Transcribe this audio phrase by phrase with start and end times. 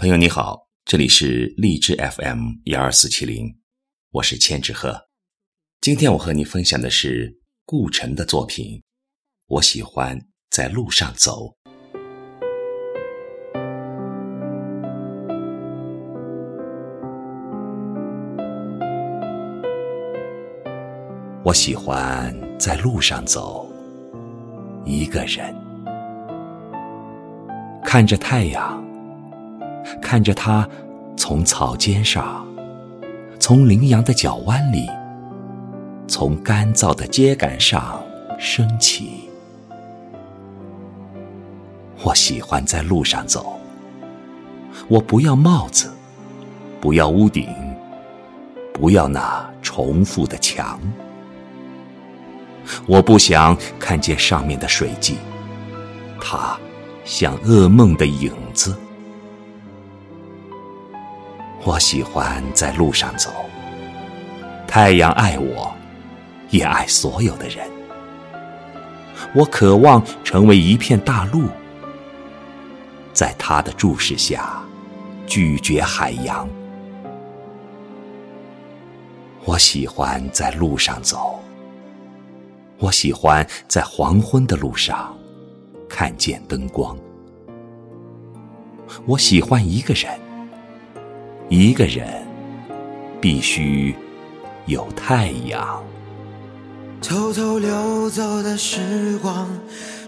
[0.00, 3.54] 朋友你好，这里是荔枝 FM 幺二四七零，
[4.12, 4.98] 我是千纸鹤。
[5.82, 8.82] 今天我和你分享的是顾城的作品。
[9.46, 10.18] 我喜欢
[10.48, 11.54] 在路上走。
[21.44, 23.70] 我喜欢在路上走，
[24.86, 25.54] 一个人，
[27.84, 28.82] 看着太阳，
[30.00, 30.68] 看着它
[31.16, 32.46] 从草尖上，
[33.38, 34.88] 从羚羊的脚弯里，
[36.06, 38.02] 从干燥的秸秆上
[38.38, 39.28] 升起。
[42.02, 43.58] 我喜欢在路上走，
[44.88, 45.92] 我不要帽子，
[46.80, 47.46] 不要屋顶，
[48.72, 50.80] 不要那重复的墙。
[52.86, 55.16] 我不想看见上面的水迹，
[56.20, 56.58] 它
[57.04, 58.74] 像噩梦的影子。
[61.62, 63.30] 我喜欢在路上走，
[64.66, 65.70] 太阳爱我，
[66.48, 67.68] 也爱所有的人。
[69.34, 71.48] 我渴望成为一片大陆，
[73.12, 74.62] 在他的注视下，
[75.26, 76.48] 拒绝海洋。
[79.44, 81.38] 我喜欢在路上走。
[82.78, 85.14] 我喜欢在黄昏的路上
[85.86, 86.96] 看见灯光。
[89.04, 90.10] 我喜欢一个人，
[91.50, 92.06] 一个人
[93.20, 93.92] 必须
[94.66, 95.82] 有太阳。
[97.02, 99.48] 偷偷溜走的时光，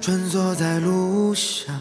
[0.01, 1.75] 穿梭在路上，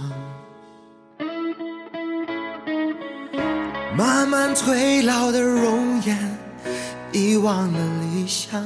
[3.95, 6.17] 慢慢褪老的容颜，
[7.11, 8.59] 遗忘了理想。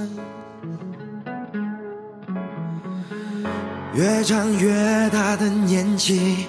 [3.94, 6.46] 越长越大的年纪，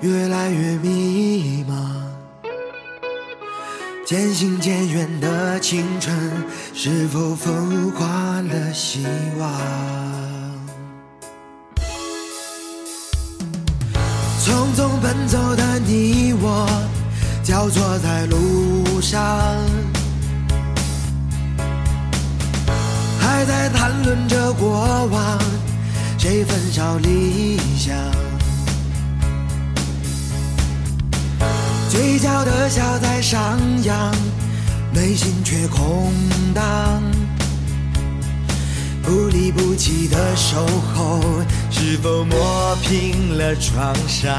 [0.00, 1.99] 越来越迷茫。
[4.10, 6.12] 渐行渐远的青春，
[6.74, 9.06] 是否风化了希
[9.38, 9.48] 望？
[14.42, 16.68] 匆匆奔走的你我，
[17.44, 19.22] 交错在路上，
[23.20, 25.38] 还在谈论着过往。
[26.18, 27.94] 谁焚烧理想？
[31.90, 34.14] 嘴角的笑在上扬，
[34.94, 36.12] 内心却空
[36.54, 37.02] 荡。
[39.02, 40.64] 不离不弃的守
[40.94, 41.20] 候，
[41.68, 44.32] 是否磨平了创伤？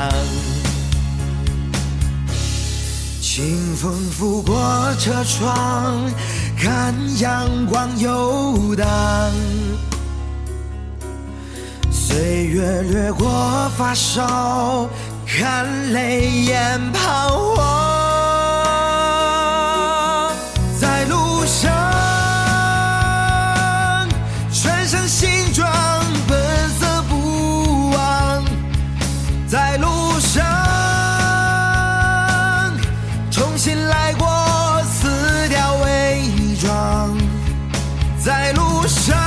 [3.20, 4.56] 清风拂过
[4.98, 6.10] 车窗，
[6.58, 8.88] 看阳光游荡。
[11.92, 14.88] 岁月掠过发梢，
[15.38, 17.64] 看泪眼彷徨，
[20.78, 21.72] 在路上
[24.52, 25.66] 穿上新装
[26.28, 28.44] 本色不忘，
[29.48, 30.44] 在路上
[33.32, 34.28] 重新来过，
[34.84, 37.18] 撕掉伪装，
[38.22, 39.18] 在路上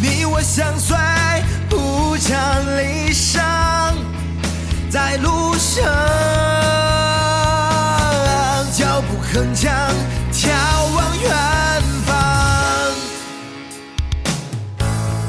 [0.00, 0.96] 你我相随
[1.68, 2.34] 不讲
[2.78, 2.97] 理。
[3.12, 3.42] 想，
[4.90, 5.84] 在路上，
[8.72, 9.70] 脚步铿锵，
[10.32, 10.50] 眺
[10.94, 11.30] 望远
[12.06, 12.14] 方。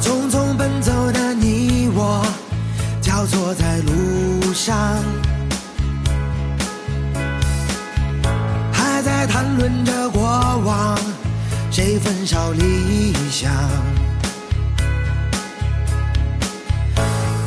[0.02, 2.26] 匆匆奔走的你我，
[3.02, 4.76] 交错在路上，
[8.72, 10.22] 还在谈论着过
[10.66, 10.98] 往，
[11.72, 13.52] 谁焚烧理想？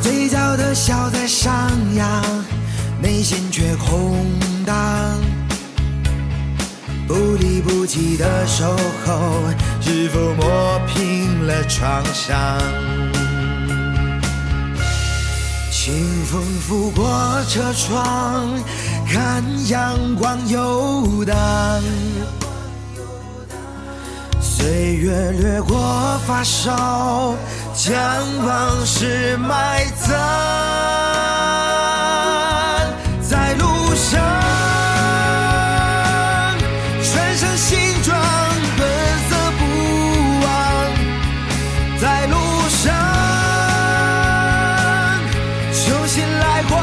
[0.03, 2.21] 嘴角的笑在上扬，
[3.01, 4.17] 内心却空
[4.65, 4.75] 荡。
[7.07, 8.75] 不离不弃的守
[9.05, 9.31] 候，
[9.79, 12.59] 是否磨平了创伤？
[15.71, 15.93] 清
[16.25, 18.45] 风拂过车窗，
[19.09, 21.35] 看阳光游荡。
[24.63, 25.11] 岁月
[25.41, 27.35] 掠过发梢，
[27.73, 27.93] 将
[28.45, 30.17] 往事埋葬。
[33.21, 34.21] 在路上，
[37.03, 38.17] 穿上新装，
[38.77, 38.87] 本
[39.27, 39.61] 色不
[40.45, 40.47] 忘。
[41.99, 42.37] 在路
[42.69, 42.95] 上，
[45.73, 46.79] 重新来过，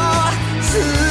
[0.71, 1.10] 自。